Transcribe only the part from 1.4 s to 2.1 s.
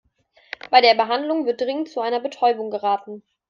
wird dringend zu